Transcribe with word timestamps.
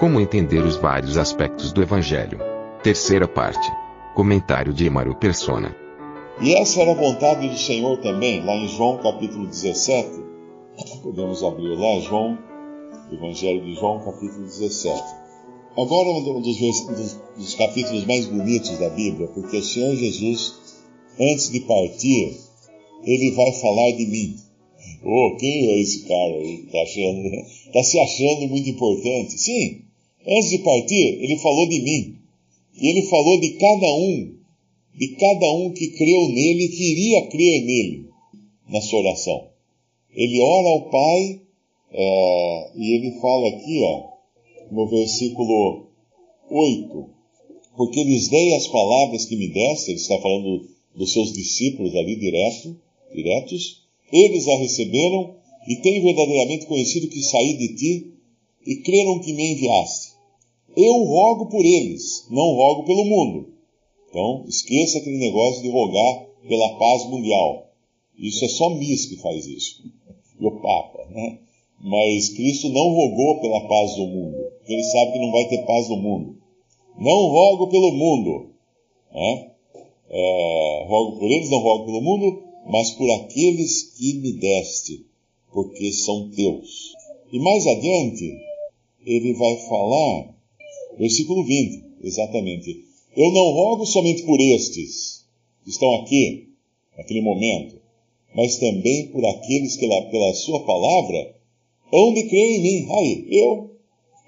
Como 0.00 0.18
entender 0.18 0.64
os 0.64 0.76
vários 0.76 1.18
aspectos 1.18 1.74
do 1.74 1.82
evangelho? 1.82 2.38
Terceira 2.82 3.28
parte. 3.28 3.70
Comentário 4.14 4.72
de 4.72 4.86
Emaro 4.86 5.14
Persona. 5.14 5.76
E 6.40 6.54
essa 6.54 6.80
era 6.80 6.92
a 6.92 6.94
vontade 6.94 7.46
do 7.46 7.58
Senhor 7.58 7.98
também, 7.98 8.42
lá 8.42 8.56
em 8.56 8.66
João 8.66 8.96
capítulo 9.02 9.46
17. 9.46 10.08
Podemos 11.04 11.44
abrir 11.44 11.76
lá, 11.76 12.00
João, 12.00 12.38
Evangelho 13.12 13.62
de 13.62 13.74
João, 13.74 14.02
capítulo 14.02 14.44
17. 14.44 15.02
Agora 15.76 16.08
um 16.08 16.40
dos, 16.40 16.56
dos, 16.86 17.20
dos 17.36 17.54
capítulos 17.56 18.06
mais 18.06 18.24
bonitos 18.24 18.78
da 18.78 18.88
Bíblia, 18.88 19.28
porque 19.28 19.58
o 19.58 19.62
Senhor 19.62 19.94
Jesus, 19.94 20.54
antes 21.20 21.50
de 21.50 21.60
partir, 21.60 22.38
ele 23.04 23.32
vai 23.32 23.52
falar 23.52 23.90
de 23.90 24.06
mim. 24.06 24.36
Oh, 25.04 25.36
quem 25.38 25.68
é 25.68 25.78
esse 25.78 26.08
cara 26.08 26.36
aí? 26.36 26.66
Tá, 26.72 26.80
achando, 26.80 27.30
tá 27.70 27.82
se 27.82 28.00
achando 28.00 28.48
muito 28.48 28.70
importante. 28.70 29.38
Sim, 29.38 29.89
antes 30.26 30.50
de 30.50 30.58
partir, 30.58 31.18
ele 31.22 31.36
falou 31.38 31.68
de 31.68 31.80
mim. 31.80 32.16
E 32.80 32.88
ele 32.88 33.02
falou 33.08 33.38
de 33.40 33.50
cada 33.50 33.94
um, 33.94 34.34
de 34.94 35.08
cada 35.08 35.52
um 35.52 35.72
que 35.72 35.88
creu 35.88 36.28
nele 36.28 36.64
e 36.64 36.68
queria 36.68 37.26
crer 37.28 37.64
nele 37.64 38.06
na 38.68 38.80
sua 38.80 39.00
oração. 39.00 39.48
Ele 40.14 40.40
ora 40.40 40.68
ao 40.68 40.90
Pai 40.90 41.40
é, 41.92 42.70
e 42.76 42.94
ele 42.94 43.20
fala 43.20 43.48
aqui, 43.48 43.80
ó, 43.82 44.10
no 44.70 44.86
versículo 44.88 45.86
8, 46.50 47.08
porque 47.76 48.02
lhes 48.04 48.28
dei 48.28 48.54
as 48.54 48.66
palavras 48.66 49.24
que 49.24 49.36
me 49.36 49.48
deste, 49.48 49.90
ele 49.90 50.00
está 50.00 50.18
falando 50.20 50.68
dos 50.94 51.12
seus 51.12 51.32
discípulos 51.32 51.94
ali 51.94 52.16
direto, 52.16 52.76
diretos, 53.14 53.82
eles 54.12 54.48
a 54.48 54.56
receberam 54.56 55.34
e 55.68 55.76
têm 55.76 56.02
verdadeiramente 56.02 56.66
conhecido 56.66 57.08
que 57.08 57.22
saí 57.22 57.56
de 57.56 57.74
ti 57.74 58.12
e 58.70 58.76
creram 58.76 59.18
que 59.18 59.32
me 59.32 59.52
enviaste. 59.52 60.12
Eu 60.76 61.02
rogo 61.02 61.46
por 61.46 61.66
eles, 61.66 62.24
não 62.30 62.54
rogo 62.54 62.84
pelo 62.84 63.04
mundo. 63.04 63.48
Então, 64.08 64.44
esqueça 64.46 64.98
aquele 64.98 65.18
negócio 65.18 65.60
de 65.60 65.68
rogar 65.68 66.28
pela 66.48 66.78
paz 66.78 67.04
mundial. 67.06 67.66
Isso 68.16 68.44
é 68.44 68.48
só 68.48 68.70
Miss 68.70 69.06
que 69.06 69.16
faz 69.16 69.44
isso. 69.44 69.82
E 70.38 70.46
o 70.46 70.52
Papa, 70.60 71.04
né? 71.10 71.40
Mas 71.80 72.28
Cristo 72.28 72.68
não 72.68 72.94
rogou 72.94 73.40
pela 73.40 73.66
paz 73.66 73.96
do 73.96 74.06
mundo, 74.06 74.36
porque 74.58 74.72
ele 74.72 74.84
sabe 74.84 75.12
que 75.14 75.18
não 75.18 75.32
vai 75.32 75.48
ter 75.48 75.66
paz 75.66 75.88
no 75.88 75.96
mundo. 75.96 76.36
Não 76.96 77.26
rogo 77.26 77.66
pelo 77.66 77.90
mundo. 77.90 78.50
Né? 79.12 79.50
É, 80.10 80.84
rogo 80.86 81.18
por 81.18 81.28
eles, 81.28 81.50
não 81.50 81.58
rogo 81.58 81.86
pelo 81.86 82.02
mundo, 82.02 82.40
mas 82.68 82.92
por 82.92 83.10
aqueles 83.10 83.94
que 83.96 84.14
me 84.14 84.32
deste, 84.34 85.06
porque 85.52 85.90
são 85.92 86.30
teus. 86.30 86.92
E 87.32 87.38
mais 87.40 87.66
adiante, 87.66 88.49
ele 89.04 89.32
vai 89.34 89.56
falar, 89.68 90.34
versículo 90.98 91.44
20, 91.44 91.84
exatamente. 92.04 92.84
Eu 93.16 93.32
não 93.32 93.52
rogo 93.52 93.86
somente 93.86 94.22
por 94.22 94.40
estes 94.40 95.24
que 95.64 95.70
estão 95.70 95.92
aqui, 95.96 96.48
naquele 96.96 97.22
momento, 97.22 97.80
mas 98.34 98.56
também 98.56 99.08
por 99.08 99.24
aqueles 99.24 99.76
que, 99.76 99.86
pela 99.86 100.34
sua 100.34 100.60
palavra, 100.64 101.34
hão 101.92 102.14
de 102.14 102.24
crer 102.24 102.56
em 102.56 102.62
mim. 102.62 102.86
Aí, 102.90 103.26
eu. 103.30 103.70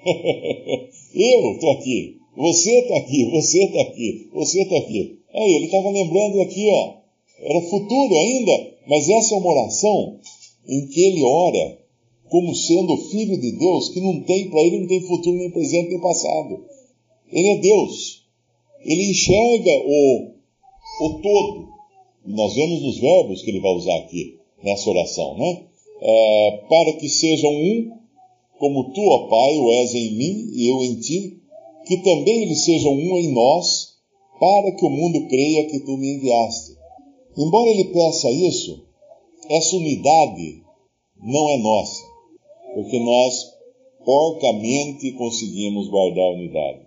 eu 1.15 1.53
estou 1.53 1.71
aqui. 1.72 2.19
Você 2.37 2.78
está 2.81 2.97
aqui, 2.97 3.25
você 3.31 3.65
está 3.65 3.83
aqui, 3.83 4.28
você 4.33 4.62
está 4.62 4.78
aqui. 4.78 5.19
Aí, 5.34 5.54
ele 5.54 5.66
estava 5.66 5.91
lembrando 5.91 6.41
aqui, 6.41 6.69
ó, 6.71 6.94
era 7.41 7.60
futuro 7.62 8.16
ainda, 8.16 8.75
mas 8.87 9.09
essa 9.09 9.34
é 9.34 9.39
uma 9.39 9.50
oração 9.50 10.19
em 10.69 10.87
que 10.87 11.00
ele 11.00 11.22
ora 11.25 11.78
como 12.32 12.54
sendo 12.54 12.97
filho 13.10 13.38
de 13.38 13.53
Deus, 13.59 13.91
que 13.91 14.00
não 14.00 14.22
tem, 14.22 14.48
para 14.48 14.62
ele 14.62 14.81
não 14.81 14.87
tem 14.87 15.03
futuro, 15.03 15.37
nem 15.37 15.50
presente, 15.50 15.91
nem 15.91 16.00
passado. 16.00 16.65
Ele 17.31 17.48
é 17.48 17.56
Deus. 17.59 18.25
Ele 18.82 19.10
enxerga 19.10 19.82
o, 19.84 20.31
o 21.03 21.21
todo. 21.21 21.69
Nós 22.25 22.54
vemos 22.54 22.81
nos 22.81 22.98
verbos 22.98 23.42
que 23.42 23.50
ele 23.50 23.60
vai 23.60 23.75
usar 23.75 23.98
aqui 23.98 24.38
nessa 24.65 24.88
oração, 24.88 25.37
né? 25.37 25.65
É, 26.00 26.60
para 26.71 26.94
que 26.94 27.06
sejam 27.06 27.50
um, 27.50 27.98
como 28.59 28.94
tu, 28.94 29.03
ó 29.03 29.28
Pai, 29.28 29.59
o 29.59 29.71
és 29.71 29.94
em 29.94 30.16
mim 30.16 30.50
e 30.54 30.71
eu 30.71 30.82
em 30.82 31.00
ti, 31.00 31.37
que 31.84 31.98
também 31.98 32.44
eles 32.44 32.65
sejam 32.65 32.94
um 32.94 33.19
em 33.19 33.31
nós, 33.31 33.92
para 34.41 34.72
que 34.72 34.87
o 34.87 34.91
mundo 34.91 35.28
creia 35.28 35.66
que 35.66 35.81
tu 35.81 35.98
me 35.98 36.15
enviaste. 36.15 36.78
Embora 37.37 37.69
ele 37.69 37.92
peça 37.92 38.31
isso, 38.31 38.87
essa 39.50 39.76
unidade 39.76 40.62
não 41.22 41.50
é 41.50 41.59
nossa, 41.59 42.12
porque 42.75 42.99
nós 42.99 43.53
porcamente 44.05 45.12
conseguimos 45.12 45.88
guardar 45.88 46.25
a 46.25 46.34
unidade. 46.34 46.81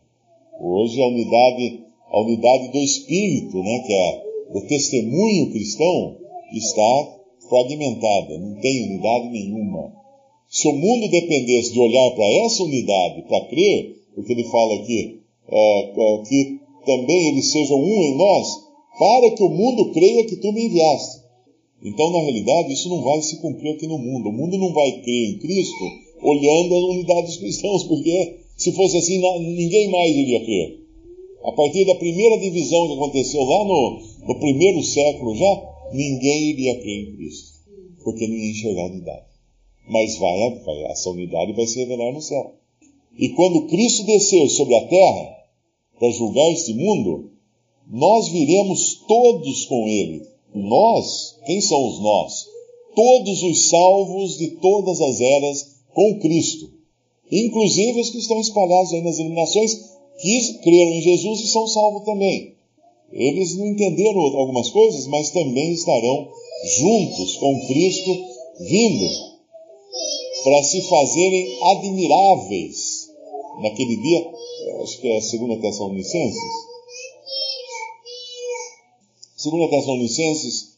Hoje 0.59 1.01
a 1.01 1.07
unidade, 1.07 1.83
a 2.11 2.21
unidade 2.21 2.71
do 2.71 2.79
Espírito, 2.79 3.57
né, 3.57 3.83
que 3.85 3.93
é 3.93 4.23
o 4.53 4.61
testemunho 4.61 5.51
cristão, 5.51 6.17
está 6.53 7.15
fragmentada, 7.49 8.37
não 8.37 8.55
tem 8.59 8.83
unidade 8.83 9.29
nenhuma. 9.29 9.93
Se 10.47 10.67
o 10.67 10.73
mundo 10.73 11.09
dependesse 11.09 11.73
de 11.73 11.79
olhar 11.79 12.11
para 12.11 12.45
essa 12.45 12.63
unidade, 12.63 13.23
para 13.23 13.45
crer, 13.47 13.95
o 14.15 14.23
que 14.23 14.31
ele 14.31 14.43
fala 14.45 14.75
aqui, 14.75 15.19
é, 15.49 15.81
é, 15.81 16.17
que 16.23 16.59
também 16.85 17.29
eles 17.29 17.51
sejam 17.51 17.77
um 17.77 18.03
em 18.03 18.15
nós, 18.15 18.47
para 18.97 19.31
que 19.31 19.43
o 19.43 19.49
mundo 19.49 19.91
creia 19.91 20.25
que 20.25 20.37
tu 20.37 20.51
me 20.53 20.65
enviaste. 20.65 21.24
Então, 21.85 22.11
na 22.11 22.19
realidade, 22.19 22.73
isso 22.73 22.89
não 22.89 23.03
vai 23.03 23.21
se 23.21 23.39
cumprir 23.39 23.75
aqui 23.75 23.85
no 23.85 23.99
mundo. 23.99 24.29
O 24.29 24.33
mundo 24.33 24.57
não 24.57 24.73
vai 24.73 24.91
crer 25.03 25.29
em 25.29 25.37
Cristo 25.37 25.85
olhando 26.19 26.73
a 26.73 26.91
unidade 26.91 27.27
dos 27.27 27.37
cristãos, 27.37 27.83
porque 27.83 28.39
se 28.57 28.71
fosse 28.71 28.97
assim, 28.97 29.21
ninguém 29.39 29.91
mais 29.91 30.15
iria 30.15 30.43
crer. 30.43 30.79
A 31.43 31.51
partir 31.51 31.85
da 31.85 31.93
primeira 31.93 32.39
divisão 32.39 32.87
que 32.87 32.93
aconteceu 32.93 33.43
lá 33.43 33.65
no, 33.65 34.01
no 34.27 34.39
primeiro 34.39 34.81
século 34.81 35.35
já, 35.35 35.89
ninguém 35.93 36.49
iria 36.49 36.79
crer 36.79 37.03
em 37.03 37.15
Cristo, 37.17 37.59
porque 38.03 38.27
não 38.27 38.35
ia 38.35 38.49
enxergar 38.49 38.81
a 38.81 38.91
unidade. 38.91 39.25
Mas 39.87 40.17
vai, 40.17 40.59
vai, 40.65 40.83
essa 40.85 41.11
unidade 41.11 41.53
vai 41.53 41.67
se 41.67 41.77
revelar 41.77 42.11
no 42.11 42.21
céu. 42.21 42.55
E 43.15 43.29
quando 43.29 43.67
Cristo 43.67 44.03
descer 44.05 44.49
sobre 44.49 44.73
a 44.73 44.87
terra 44.87 45.37
para 45.99 46.09
julgar 46.09 46.51
este 46.51 46.73
mundo, 46.73 47.29
nós 47.87 48.27
viremos 48.29 49.05
todos 49.07 49.65
com 49.65 49.87
ele. 49.87 50.34
Nós, 50.55 51.35
quem 51.45 51.59
são 51.59 51.85
os 51.87 51.99
nós? 51.99 52.45
Todos 52.95 53.43
os 53.43 53.69
salvos 53.69 54.37
de 54.37 54.51
todas 54.51 55.01
as 55.01 55.19
eras 55.19 55.75
com 55.93 56.17
Cristo. 56.19 56.71
Inclusive 57.29 57.99
os 57.99 58.09
que 58.09 58.19
estão 58.19 58.39
espalhados 58.39 58.93
aí 58.93 59.01
nas 59.01 59.19
iluminações, 59.19 59.73
que 60.17 60.53
creram 60.63 60.91
em 60.93 61.01
Jesus 61.01 61.41
e 61.41 61.47
são 61.47 61.67
salvos 61.67 62.05
também. 62.05 62.53
Eles 63.11 63.57
não 63.57 63.67
entenderam 63.67 64.21
algumas 64.21 64.69
coisas, 64.69 65.07
mas 65.07 65.29
também 65.31 65.73
estarão 65.73 66.29
juntos 66.79 67.35
com 67.35 67.67
Cristo, 67.67 68.11
vindo 68.61 69.09
para 70.43 70.63
se 70.63 70.81
fazerem 70.83 71.47
admiráveis 71.63 73.09
naquele 73.61 73.97
dia. 73.97 74.31
Acho 74.81 75.01
que 75.01 75.07
é 75.07 75.17
a 75.17 75.21
segunda 75.21 75.57
Tessalonicenses. 75.57 76.64
Segunda 79.45 79.69
Tessalonicenses, 79.69 80.75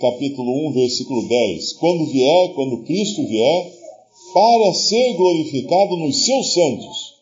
capítulo 0.00 0.68
1, 0.70 0.72
versículo 0.72 1.28
10. 1.28 1.74
Quando 1.74 2.06
vier, 2.06 2.54
quando 2.54 2.82
Cristo 2.84 3.26
vier, 3.26 3.72
para 4.32 4.72
ser 4.72 5.12
glorificado 5.12 5.94
nos 5.98 6.24
seus 6.24 6.54
santos. 6.54 7.16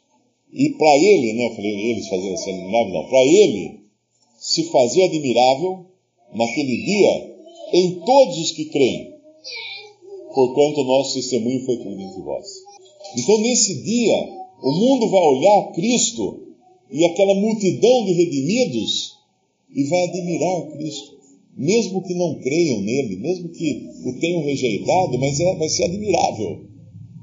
E 0.53 0.71
para 0.79 0.97
ele, 0.97 1.33
né, 1.33 1.47
eu 1.47 1.57
falei 1.57 1.91
eles 1.91 2.07
fazendo 2.07 2.35
essa 2.35 2.51
admirável, 2.51 2.93
não, 2.93 3.09
para 3.09 3.25
ele 3.25 3.81
se 4.39 4.63
fazer 4.71 5.03
admirável 5.07 5.87
naquele 6.33 6.77
dia 6.77 7.35
em 7.73 8.01
todos 8.07 8.39
os 8.39 8.53
que 8.53 8.67
creem, 8.67 9.13
porquanto 10.37 10.83
o 10.83 10.85
nosso 10.85 11.15
testemunho 11.15 11.65
foi 11.65 11.79
crido 11.79 12.01
entre 12.01 12.23
vós. 12.23 12.47
Então, 13.19 13.39
nesse 13.39 13.83
dia, 13.83 14.29
o 14.63 14.71
mundo 14.71 15.09
vai 15.09 15.21
olhar 15.21 15.73
Cristo 15.73 16.47
e 16.93 17.05
aquela 17.05 17.35
multidão 17.35 18.05
de 18.05 18.13
redimidos 18.13 19.16
e 19.75 19.85
vai 19.85 20.05
admirar 20.05 20.73
Cristo. 20.73 21.17
Mesmo 21.57 22.03
que 22.03 22.15
não 22.15 22.39
creiam 22.41 22.81
nele, 22.83 23.17
mesmo 23.17 23.49
que 23.49 23.89
o 24.05 24.13
tenham 24.21 24.43
rejeitado, 24.43 25.19
mas 25.19 25.41
é, 25.41 25.55
vai 25.57 25.69
ser 25.69 25.85
admirável. 25.85 26.67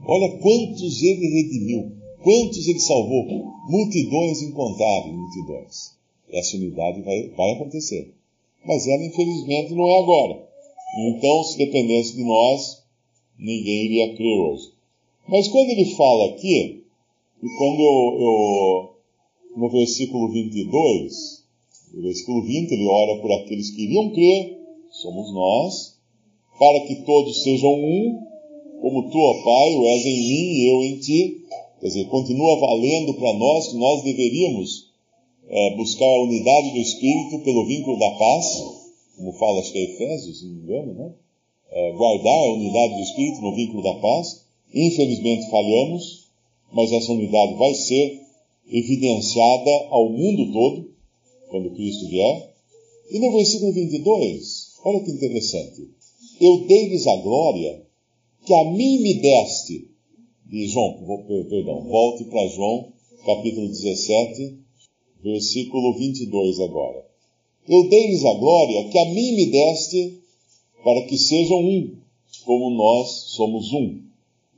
Olha 0.05 0.37
quantos 0.37 1.01
ele 1.01 1.27
redimiu, 1.27 1.91
quantos 2.21 2.67
ele 2.67 2.79
salvou. 2.79 3.25
Multidões 3.69 4.41
incontáveis, 4.41 5.15
multidões. 5.15 5.91
Essa 6.31 6.57
unidade 6.57 7.01
vai, 7.01 7.29
vai 7.29 7.51
acontecer. 7.51 8.11
Mas 8.65 8.87
ela, 8.87 9.05
infelizmente, 9.05 9.73
não 9.73 9.87
é 9.87 9.99
agora. 9.99 10.43
Então, 11.07 11.43
se 11.43 11.57
dependesse 11.57 12.15
de 12.15 12.23
nós, 12.23 12.83
ninguém 13.37 13.85
iria 13.85 14.15
crer 14.15 14.39
hoje. 14.39 14.71
Mas 15.27 15.47
quando 15.47 15.69
ele 15.69 15.85
fala 15.95 16.29
aqui, 16.29 16.83
e 17.41 17.47
quando 17.57 17.79
eu, 17.79 18.21
eu 18.21 18.93
no 19.57 19.69
versículo 19.69 20.31
22, 20.31 21.42
no 21.93 22.01
versículo 22.01 22.43
20, 22.43 22.71
ele 22.71 22.87
ora 22.87 23.21
por 23.21 23.31
aqueles 23.31 23.69
que 23.69 23.83
iriam 23.83 24.09
crer, 24.09 24.57
somos 24.89 25.31
nós, 25.33 25.93
para 26.57 26.79
que 26.87 26.95
todos 27.05 27.43
sejam 27.43 27.71
um, 27.71 28.19
como 28.81 29.09
tu, 29.09 29.17
ó 29.17 29.43
Pai, 29.43 29.75
o 29.75 29.85
és 29.85 30.05
em 30.05 30.27
mim 30.27 30.53
e 30.53 30.71
eu 30.71 30.83
em 30.83 30.99
ti. 30.99 31.37
Quer 31.79 31.87
dizer, 31.87 32.05
continua 32.09 32.59
valendo 32.59 33.13
para 33.13 33.33
nós 33.33 33.67
que 33.67 33.77
nós 33.77 34.03
deveríamos 34.03 34.91
é, 35.47 35.75
buscar 35.75 36.05
a 36.05 36.23
unidade 36.23 36.71
do 36.71 36.79
Espírito 36.79 37.39
pelo 37.39 37.65
vínculo 37.65 37.99
da 37.99 38.11
paz, 38.11 38.63
como 39.17 39.33
fala, 39.33 39.59
acho 39.59 39.71
que 39.71 39.77
é 39.77 39.83
Efésios, 39.83 40.39
se 40.39 40.45
não 40.45 40.53
me 40.55 40.61
engano, 40.63 40.93
né? 40.93 41.11
É, 41.71 41.91
guardar 41.93 42.39
a 42.39 42.53
unidade 42.53 42.95
do 42.95 43.01
Espírito 43.01 43.41
no 43.41 43.55
vínculo 43.55 43.83
da 43.83 43.95
paz. 43.95 44.45
Infelizmente 44.73 45.49
falhamos, 45.49 46.27
mas 46.71 46.91
essa 46.91 47.11
unidade 47.11 47.53
vai 47.55 47.73
ser 47.73 48.21
evidenciada 48.67 49.87
ao 49.89 50.09
mundo 50.09 50.51
todo, 50.51 50.92
quando 51.53 51.69
Cristo 51.75 52.07
vier. 52.09 52.51
E 53.11 53.19
no 53.19 53.31
versículo 53.31 53.71
22, 53.73 54.71
olha 54.83 54.99
que 55.01 55.11
interessante. 55.11 55.87
Eu 56.41 56.65
dei-lhes 56.65 57.05
a 57.05 57.15
glória 57.17 57.85
que 58.43 58.53
a 58.55 58.71
mim 58.71 59.03
me 59.03 59.21
deste. 59.21 59.87
E 60.51 60.67
João, 60.67 60.97
perdão, 61.47 61.83
volte 61.83 62.23
para 62.23 62.47
João, 62.47 62.91
capítulo 63.23 63.67
17, 63.67 64.57
versículo 65.23 65.93
22 65.95 66.59
agora. 66.59 67.05
Eu 67.69 67.87
dei-lhes 67.87 68.25
a 68.25 68.33
glória 68.33 68.89
que 68.89 68.97
a 68.97 69.05
mim 69.13 69.35
me 69.35 69.45
deste, 69.51 70.17
para 70.83 71.03
que 71.05 71.17
sejam 71.19 71.59
um, 71.59 71.95
como 72.45 72.71
nós 72.71 73.09
somos 73.35 73.71
um. 73.71 74.01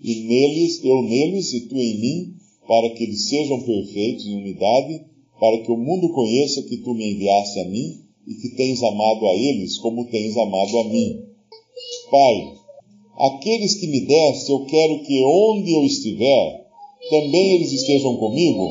E 0.02 0.16
neles, 0.16 0.82
eu 0.84 1.02
neles 1.02 1.52
e 1.54 1.62
tu 1.68 1.76
em 1.76 2.00
mim, 2.00 2.36
para 2.66 2.90
que 2.92 3.04
eles 3.04 3.28
sejam 3.28 3.62
perfeitos 3.62 4.26
em 4.26 4.38
unidade, 4.38 5.15
para 5.40 5.58
que 5.60 5.72
o 5.72 5.78
mundo 5.78 6.10
conheça 6.10 6.64
que 6.64 6.78
tu 6.78 6.94
me 6.94 7.14
enviaste 7.14 7.60
a 7.60 7.66
mim 7.66 8.00
e 8.28 8.34
que 8.36 8.56
tens 8.56 8.82
amado 8.82 9.28
a 9.28 9.36
eles 9.36 9.78
como 9.78 10.06
tens 10.06 10.36
amado 10.38 10.80
a 10.80 10.84
mim. 10.86 11.22
Pai, 12.10 12.54
aqueles 13.18 13.76
que 13.76 13.88
me 13.88 14.02
deste, 14.02 14.52
eu 14.52 14.66
quero 14.66 15.04
que 15.04 15.24
onde 15.24 15.74
eu 15.74 15.84
estiver, 15.84 16.66
também 17.10 17.56
eles 17.56 17.72
estejam 17.72 18.16
comigo, 18.18 18.70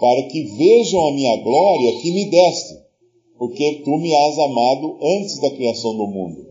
para 0.00 0.22
que 0.24 0.42
vejam 0.56 1.06
a 1.08 1.12
minha 1.12 1.36
glória 1.38 2.00
que 2.00 2.10
me 2.12 2.30
deste, 2.30 2.78
porque 3.38 3.82
tu 3.84 3.96
me 3.98 4.14
has 4.14 4.38
amado 4.38 4.98
antes 5.02 5.40
da 5.40 5.50
criação 5.50 5.96
do 5.96 6.06
mundo. 6.06 6.46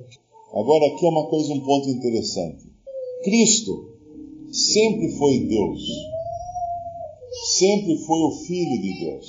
Agora 0.53 0.85
aqui 0.87 1.05
é 1.05 1.09
uma 1.09 1.27
coisa, 1.27 1.53
um 1.53 1.61
ponto 1.61 1.89
interessante. 1.89 2.65
Cristo 3.23 3.89
sempre 4.51 5.09
foi 5.13 5.39
Deus 5.39 6.10
sempre 7.61 7.95
foi 7.97 8.21
o 8.23 8.31
Filho 8.31 8.81
de 8.81 8.99
Deus. 8.99 9.27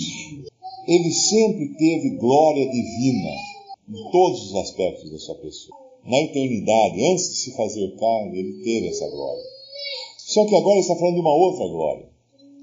Ele 0.89 1.13
sempre 1.13 1.69
teve 1.77 2.17
glória 2.17 2.67
divina 2.67 3.31
em 3.91 4.11
todos 4.11 4.47
os 4.47 4.57
aspectos 4.57 5.11
da 5.11 5.19
sua 5.19 5.35
pessoa. 5.35 5.77
Na 6.03 6.19
eternidade, 6.19 7.13
antes 7.13 7.29
de 7.29 7.37
se 7.37 7.51
fazer 7.55 7.95
carne, 7.97 8.39
ele 8.39 8.65
teve 8.65 8.89
essa 8.89 9.07
glória. 9.09 9.45
Só 10.17 10.47
que 10.47 10.57
agora 10.57 10.77
ele 10.77 10.81
está 10.81 10.97
falando 10.97 11.15
de 11.15 11.21
uma 11.21 11.35
outra 11.35 11.69
glória. 11.69 12.09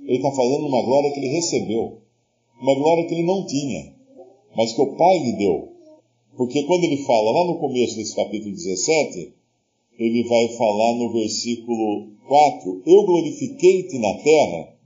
Ele 0.08 0.18
está 0.18 0.32
falando 0.32 0.62
de 0.62 0.70
uma 0.70 0.82
glória 0.82 1.12
que 1.12 1.20
ele 1.20 1.36
recebeu. 1.36 2.00
Uma 2.60 2.76
glória 2.76 3.06
que 3.06 3.14
ele 3.14 3.24
não 3.24 3.46
tinha, 3.46 3.94
mas 4.56 4.74
que 4.74 4.82
o 4.82 4.96
Pai 4.98 5.20
lhe 5.20 5.34
deu. 5.34 5.70
Porque 6.36 6.64
quando 6.64 6.84
ele 6.84 6.98
fala 7.04 7.32
lá 7.32 7.46
no 7.46 7.60
começo 7.60 7.96
desse 7.96 8.16
capítulo 8.16 8.52
17, 8.52 9.34
ele 10.00 10.24
vai 10.24 10.48
falar 10.58 10.96
no 10.96 11.14
versículo 11.14 12.08
4: 12.28 12.82
Eu 12.86 13.04
glorifiquei-te 13.06 14.00
na 14.00 14.16
terra 14.16 14.79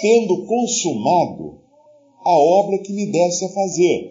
tendo 0.00 0.46
consumado 0.46 1.58
a 2.24 2.32
obra 2.32 2.78
que 2.78 2.92
me 2.92 3.06
desse 3.06 3.44
a 3.44 3.48
fazer. 3.48 4.10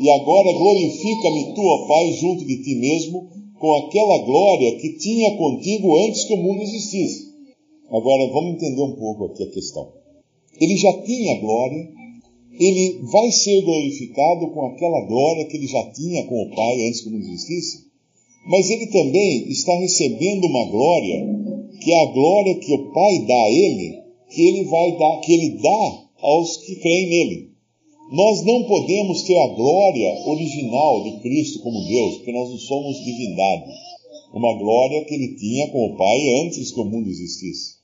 E 0.00 0.10
agora 0.10 0.52
glorifica-me 0.52 1.54
tu, 1.54 1.60
ó 1.60 1.86
Pai, 1.86 2.12
junto 2.12 2.44
de 2.44 2.62
ti 2.62 2.74
mesmo, 2.76 3.28
com 3.58 3.74
aquela 3.74 4.18
glória 4.18 4.76
que 4.78 4.98
tinha 4.98 5.36
contigo 5.36 5.96
antes 5.98 6.24
que 6.24 6.34
o 6.34 6.42
mundo 6.42 6.62
existisse. 6.62 7.28
Agora 7.90 8.30
vamos 8.32 8.54
entender 8.54 8.82
um 8.82 8.96
pouco 8.96 9.24
aqui 9.24 9.42
a 9.42 9.50
questão. 9.50 9.88
Ele 10.60 10.76
já 10.76 10.92
tinha 11.02 11.40
glória, 11.40 11.88
ele 12.58 13.00
vai 13.10 13.30
ser 13.30 13.62
glorificado 13.62 14.48
com 14.50 14.66
aquela 14.66 15.00
glória 15.06 15.44
que 15.46 15.56
ele 15.56 15.66
já 15.66 15.90
tinha 15.90 16.24
com 16.26 16.42
o 16.42 16.50
Pai 16.54 16.86
antes 16.86 17.00
que 17.00 17.08
o 17.08 17.12
mundo 17.12 17.24
existisse, 17.24 17.86
mas 18.46 18.70
ele 18.70 18.86
também 18.86 19.48
está 19.48 19.74
recebendo 19.78 20.46
uma 20.46 20.64
glória 20.66 21.26
que 21.80 21.92
é 21.92 22.02
a 22.02 22.12
glória 22.12 22.54
que 22.56 22.72
o 22.72 22.92
Pai 22.92 23.18
dá 23.26 23.42
a 23.42 23.50
ele 23.50 24.07
que 24.30 24.42
ele 24.42 24.64
vai 24.64 24.96
dar, 24.96 25.20
que 25.20 25.32
ele 25.32 25.58
dá 25.58 26.04
aos 26.20 26.56
que 26.58 26.76
creem 26.76 27.08
nele. 27.08 27.48
Nós 28.10 28.42
não 28.44 28.64
podemos 28.64 29.22
ter 29.22 29.36
a 29.36 29.48
glória 29.48 30.22
original 30.26 31.02
de 31.02 31.20
Cristo 31.20 31.60
como 31.60 31.86
Deus, 31.86 32.16
porque 32.16 32.32
nós 32.32 32.48
não 32.48 32.58
somos 32.58 33.04
divindade. 33.04 33.70
Uma 34.32 34.54
glória 34.54 35.04
que 35.04 35.14
ele 35.14 35.36
tinha 35.36 35.68
com 35.68 35.86
o 35.86 35.96
Pai 35.96 36.28
antes 36.40 36.72
que 36.72 36.80
o 36.80 36.84
mundo 36.84 37.08
existisse. 37.08 37.76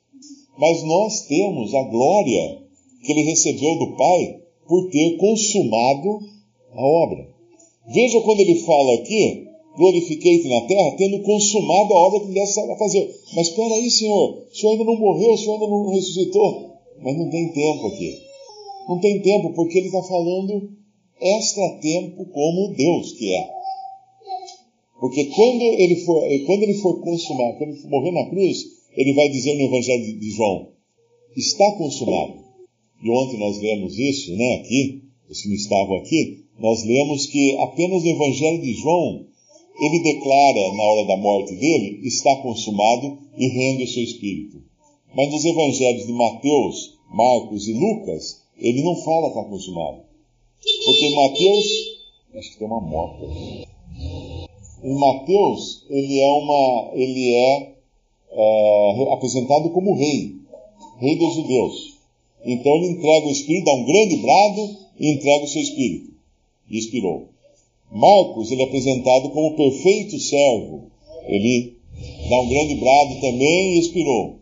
Mas 0.58 0.82
nós 0.84 1.26
temos 1.26 1.74
a 1.74 1.82
glória 1.84 2.62
que 3.04 3.12
ele 3.12 3.22
recebeu 3.22 3.78
do 3.78 3.96
Pai 3.96 4.40
por 4.66 4.88
ter 4.90 5.16
consumado 5.18 6.20
a 6.72 6.82
obra. 6.82 7.28
Veja 7.92 8.20
quando 8.22 8.40
ele 8.40 8.60
fala 8.60 8.94
aqui, 8.94 9.43
glorifiquei-te 9.76 10.48
na 10.48 10.60
terra, 10.62 10.96
tendo 10.96 11.22
consumado 11.22 11.92
a 11.92 11.98
obra 12.06 12.20
que 12.20 12.26
lhe 12.26 12.34
desse 12.34 12.60
a 12.60 12.76
fazer. 12.76 13.14
Mas 13.34 13.48
espera 13.48 13.74
aí, 13.74 13.90
Senhor, 13.90 14.44
o 14.50 14.54
Senhor 14.54 14.72
ainda 14.72 14.84
não 14.84 14.98
morreu, 14.98 15.32
o 15.32 15.38
Senhor 15.38 15.54
ainda 15.54 15.68
não 15.68 15.90
ressuscitou. 15.90 16.74
Mas 17.02 17.18
não 17.18 17.28
tem 17.30 17.52
tempo 17.52 17.86
aqui. 17.88 18.18
Não 18.88 19.00
tem 19.00 19.20
tempo, 19.20 19.52
porque 19.54 19.78
ele 19.78 19.86
está 19.86 20.02
falando 20.02 20.70
extra-tempo 21.20 22.24
como 22.26 22.74
Deus 22.74 23.12
que 23.12 23.34
é. 23.34 23.50
Porque 25.00 25.24
quando 25.26 25.62
ele 25.62 25.96
for, 25.96 26.22
quando 26.46 26.62
ele 26.62 26.74
for 26.74 27.00
consumado, 27.00 27.58
quando 27.58 27.70
ele 27.70 27.80
for 27.80 27.90
morrer 27.90 28.12
na 28.12 28.28
cruz, 28.30 28.64
ele 28.96 29.12
vai 29.12 29.28
dizer 29.28 29.54
no 29.54 29.64
Evangelho 29.64 30.18
de 30.18 30.30
João, 30.30 30.68
está 31.36 31.72
consumado. 31.72 32.44
E 33.02 33.10
ontem 33.10 33.38
nós 33.38 33.58
lemos 33.60 33.98
isso, 33.98 34.34
né, 34.36 34.54
aqui, 34.54 35.02
os 35.28 35.42
que 35.42 35.48
não 35.48 35.56
estavam 35.56 35.96
aqui, 35.96 36.44
nós 36.58 36.84
lemos 36.84 37.26
que 37.26 37.56
apenas 37.58 38.02
no 38.02 38.10
Evangelho 38.10 38.62
de 38.62 38.72
João 38.74 39.26
ele 39.84 40.02
declara 40.02 40.72
na 40.72 40.82
hora 40.82 41.06
da 41.06 41.16
morte 41.16 41.54
dele, 41.54 42.00
está 42.04 42.36
consumado 42.36 43.18
e 43.36 43.48
rende 43.48 43.84
o 43.84 43.88
seu 43.88 44.02
espírito. 44.02 44.62
Mas 45.14 45.30
nos 45.30 45.44
evangelhos 45.44 46.06
de 46.06 46.12
Mateus, 46.12 46.98
Marcos 47.10 47.68
e 47.68 47.72
Lucas, 47.72 48.42
ele 48.58 48.82
não 48.82 48.96
fala 48.96 49.28
está 49.28 49.44
consumado. 49.44 50.02
Porque 50.84 51.06
em 51.06 51.14
Mateus, 51.14 51.66
acho 52.36 52.50
que 52.52 52.58
tem 52.58 52.66
uma 52.66 52.80
moto. 52.80 53.24
Em 54.82 54.94
Mateus, 54.98 55.84
ele 55.90 56.20
é 56.20 56.32
uma, 56.32 56.90
ele 56.94 57.34
é, 57.34 57.72
é 58.32 59.12
apresentado 59.12 59.70
como 59.70 59.94
rei, 59.94 60.36
rei 60.98 61.16
dos 61.16 61.34
judeus. 61.34 61.94
Então 62.44 62.74
ele 62.76 62.92
entrega 62.92 63.26
o 63.26 63.30
espírito, 63.30 63.64
dá 63.64 63.74
um 63.74 63.84
grande 63.84 64.16
brado 64.16 64.76
e 64.98 65.14
entrega 65.14 65.44
o 65.44 65.48
seu 65.48 65.62
espírito. 65.62 66.12
E 66.70 66.78
expirou. 66.78 67.33
Marcos, 67.90 68.50
ele 68.50 68.62
é 68.62 68.64
apresentado 68.64 69.30
como 69.30 69.56
perfeito 69.56 70.18
servo. 70.18 70.90
Ele 71.26 71.76
dá 72.28 72.40
um 72.40 72.48
grande 72.48 72.74
brado 72.76 73.20
também 73.20 73.74
e 73.74 73.78
expirou. 73.78 74.36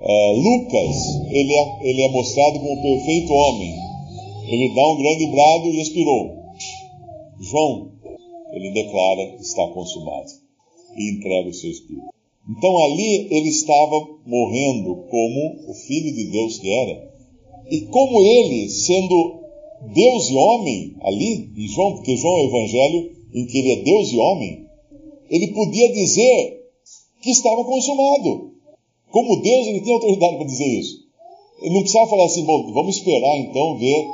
Uh, 0.00 0.32
Lucas, 0.36 0.96
ele 1.30 1.52
é, 1.52 1.88
ele 1.88 2.02
é 2.02 2.08
mostrado 2.08 2.58
como 2.58 2.82
perfeito 2.82 3.32
homem. 3.32 3.74
Ele 4.48 4.74
dá 4.74 4.88
um 4.88 4.96
grande 4.96 5.26
brado 5.26 5.68
e 5.68 5.80
expirou. 5.80 6.42
João, 7.40 7.92
ele 8.52 8.70
declara 8.72 9.36
que 9.36 9.42
está 9.42 9.66
consumado 9.68 10.30
e 10.96 11.12
entrega 11.12 11.48
o 11.48 11.54
seu 11.54 11.70
espírito. 11.70 12.12
Então 12.48 12.76
ali 12.78 13.28
ele 13.30 13.48
estava 13.48 14.08
morrendo 14.26 15.06
como 15.08 15.70
o 15.70 15.74
Filho 15.74 16.12
de 16.14 16.24
Deus 16.30 16.58
que 16.58 16.70
era. 16.70 17.12
E 17.70 17.82
como 17.82 18.20
ele, 18.20 18.68
sendo 18.68 19.41
Deus 19.82 20.30
e 20.30 20.36
homem 20.36 20.96
ali, 21.02 21.50
em 21.56 21.68
João, 21.68 21.94
porque 21.94 22.16
João 22.16 22.38
é 22.38 22.42
o 22.42 22.48
evangelho 22.48 23.12
em 23.34 23.46
que 23.46 23.58
ele 23.58 23.72
é 23.72 23.76
Deus 23.82 24.12
e 24.12 24.18
homem, 24.18 24.66
ele 25.30 25.48
podia 25.48 25.92
dizer 25.92 26.70
que 27.20 27.30
estava 27.30 27.64
consumado. 27.64 28.52
Como 29.10 29.40
Deus, 29.40 29.66
ele 29.66 29.80
tem 29.80 29.92
autoridade 29.92 30.36
para 30.36 30.46
dizer 30.46 30.66
isso. 30.66 31.02
Ele 31.60 31.74
não 31.74 31.80
precisava 31.80 32.10
falar 32.10 32.24
assim, 32.26 32.44
bom, 32.44 32.72
vamos 32.72 32.96
esperar 32.96 33.36
então 33.38 33.78
ver 33.78 34.06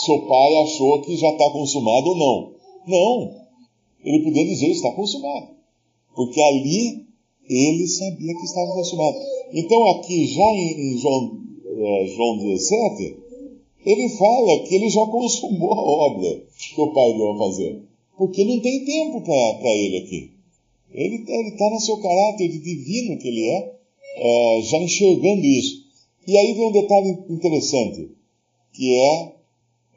se 0.00 0.12
o 0.12 0.26
pai 0.26 0.54
achou 0.62 1.00
que 1.02 1.16
já 1.16 1.30
está 1.30 1.50
consumado 1.50 2.10
ou 2.10 2.16
não. 2.16 2.52
Não. 2.86 3.34
Ele 4.04 4.24
podia 4.24 4.44
dizer 4.44 4.70
está 4.70 4.92
consumado. 4.92 5.48
Porque 6.14 6.40
ali 6.40 7.06
ele 7.48 7.86
sabia 7.88 8.34
que 8.34 8.44
estava 8.44 8.72
consumado. 8.72 9.18
Então, 9.52 9.86
aqui, 9.86 10.26
já 10.26 10.44
em, 10.54 10.98
João, 10.98 11.40
é, 11.64 12.06
João 12.06 12.38
17, 12.38 13.16
ele 13.90 14.08
fala 14.10 14.64
que 14.64 14.74
ele 14.74 14.90
já 14.90 15.06
consumou 15.06 15.72
a 15.72 15.80
obra 15.80 16.42
que 16.74 16.80
o 16.80 16.92
Pai 16.92 17.14
deu 17.14 17.32
a 17.32 17.38
fazer. 17.38 17.82
Porque 18.18 18.44
não 18.44 18.60
tem 18.60 18.84
tempo 18.84 19.22
para 19.22 19.74
ele 19.74 19.96
aqui. 19.98 20.30
Ele 20.92 21.22
está 21.22 21.70
no 21.70 21.80
seu 21.80 21.96
caráter 21.96 22.48
de 22.48 22.58
divino 22.58 23.18
que 23.18 23.28
ele 23.28 23.48
é, 23.48 23.74
é, 24.16 24.62
já 24.62 24.78
enxergando 24.78 25.44
isso. 25.44 25.84
E 26.26 26.36
aí 26.36 26.52
vem 26.52 26.66
um 26.66 26.72
detalhe 26.72 27.18
interessante, 27.30 28.10
que 28.74 28.94
é, 28.94 29.32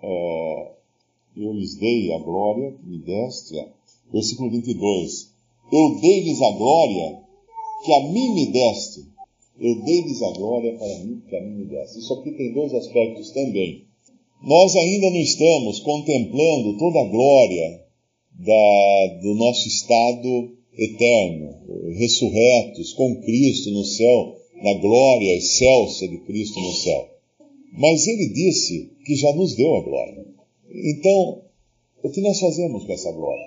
é 0.03 0.71
eu 1.35 1.53
lhes 1.53 1.75
dei 1.75 2.13
a 2.13 2.19
glória 2.19 2.71
que 2.71 2.85
me 2.85 2.97
deste, 2.99 3.61
versículo 4.11 4.51
22, 4.51 5.31
eu 5.71 5.99
dei-lhes 5.99 6.41
a 6.41 6.51
glória 6.51 7.19
que 7.83 7.93
a 7.93 8.07
mim 8.09 8.33
me 8.33 8.45
deste, 8.51 9.05
eu 9.59 9.75
dei-lhes 9.83 10.21
a 10.21 10.31
glória 10.31 10.73
para 10.77 10.99
mim 10.99 11.21
que 11.27 11.35
a 11.35 11.41
mim 11.41 11.55
me 11.55 11.65
deste. 11.65 11.99
Isso 11.99 12.13
aqui 12.13 12.31
tem 12.31 12.53
dois 12.53 12.73
aspectos 12.73 13.31
também. 13.31 13.83
Nós 14.43 14.75
ainda 14.75 15.09
não 15.11 15.21
estamos 15.21 15.79
contemplando 15.79 16.77
toda 16.77 16.99
a 16.99 17.05
glória 17.05 17.81
da, 18.33 19.19
do 19.21 19.35
nosso 19.35 19.67
estado 19.67 20.51
eterno, 20.77 21.55
ressurretos 21.93 22.93
com 22.93 23.21
Cristo 23.21 23.69
no 23.71 23.83
céu, 23.83 24.35
na 24.63 24.73
glória 24.75 25.37
excelsa 25.37 26.07
de 26.07 26.17
Cristo 26.19 26.59
no 26.59 26.73
céu. 26.73 27.07
Mas 27.73 28.07
ele 28.07 28.29
disse 28.29 28.91
que 29.05 29.15
já 29.15 29.31
nos 29.33 29.55
deu 29.55 29.75
a 29.75 29.81
glória. 29.81 30.25
Então, 30.73 31.41
o 32.03 32.09
que 32.09 32.21
nós 32.21 32.39
fazemos 32.39 32.83
com 32.83 32.93
essa 32.93 33.11
glória? 33.11 33.45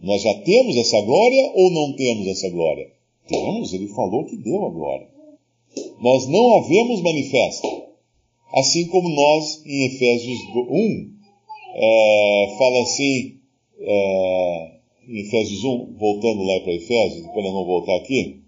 Nós 0.00 0.22
já 0.22 0.34
temos 0.40 0.76
essa 0.76 1.00
glória 1.02 1.52
ou 1.54 1.70
não 1.70 1.94
temos 1.94 2.26
essa 2.26 2.48
glória? 2.48 2.90
Temos, 3.28 3.72
ele 3.72 3.88
falou 3.88 4.24
que 4.24 4.36
deu 4.36 4.64
a 4.64 4.70
glória. 4.70 5.11
Nós 6.00 6.26
não 6.28 6.56
a 6.56 6.68
vemos 6.68 7.02
manifesta. 7.02 7.68
Assim 8.52 8.86
como 8.88 9.08
nós, 9.08 9.62
em 9.64 9.86
Efésios 9.86 10.38
1, 10.54 11.10
é, 11.74 12.54
fala 12.58 12.82
assim, 12.82 13.38
é, 13.78 14.72
em 15.08 15.20
Efésios 15.20 15.64
1, 15.64 15.94
voltando 15.98 16.42
lá 16.42 16.60
para 16.60 16.74
Efésios, 16.74 17.24
nós 17.24 17.34
vamos 17.34 17.66
voltar 17.66 17.96
aqui, 17.96 18.40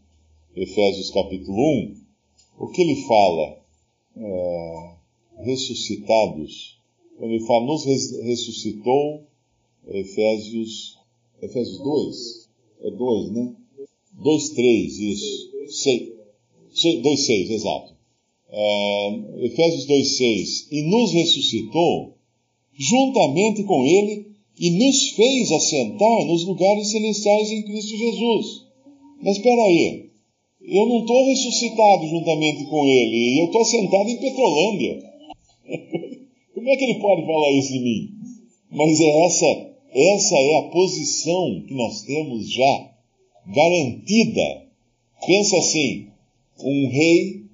Efésios 0.54 1.10
capítulo 1.10 1.58
1, 1.58 1.94
o 2.58 2.68
que 2.68 2.82
ele 2.82 2.96
fala? 3.02 3.58
É, 4.16 4.90
ressuscitados. 5.44 6.78
Quando 7.18 7.32
ele 7.32 7.46
fala, 7.46 7.64
nos 7.64 7.84
ressuscitou, 7.84 9.22
Efésios, 9.88 10.98
Efésios 11.42 11.78
2, 11.78 12.48
é 12.82 12.90
2, 12.90 13.30
né? 13.32 13.54
2, 14.12 14.48
3, 14.50 14.98
isso. 14.98 15.50
6, 15.68 16.13
2, 16.82 17.26
6, 17.26 17.50
exato. 17.50 17.94
É, 18.50 19.20
Efésios 19.42 19.86
2, 19.86 20.16
6. 20.16 20.68
E 20.72 20.82
nos 20.82 21.12
ressuscitou 21.12 22.14
juntamente 22.76 23.62
com 23.62 23.84
ele 23.84 24.26
e 24.58 24.70
nos 24.70 25.10
fez 25.10 25.50
assentar 25.52 26.26
nos 26.26 26.44
lugares 26.44 26.90
celestiais 26.90 27.50
em 27.50 27.62
Cristo 27.62 27.96
Jesus. 27.96 28.64
Mas 29.22 29.36
espera 29.36 29.62
aí, 29.62 30.10
eu 30.62 30.86
não 30.86 31.00
estou 31.00 31.24
ressuscitado 31.26 32.08
juntamente 32.08 32.64
com 32.64 32.86
ele, 32.86 33.40
eu 33.40 33.46
estou 33.46 33.60
assentado 33.60 34.08
em 34.08 34.16
Petrolândia. 34.16 35.02
Como 36.54 36.68
é 36.68 36.76
que 36.76 36.84
ele 36.84 37.00
pode 37.00 37.26
falar 37.26 37.52
isso 37.52 37.72
de 37.72 37.80
mim? 37.80 38.08
Mas 38.70 39.00
é 39.00 39.24
essa, 39.26 39.70
essa 39.92 40.36
é 40.36 40.58
a 40.58 40.70
posição 40.70 41.62
que 41.66 41.74
nós 41.74 42.02
temos 42.02 42.50
já 42.50 42.90
garantida. 43.46 44.64
Pensa 45.26 45.58
assim, 45.58 46.08
um 46.60 46.88
rei 46.90 47.44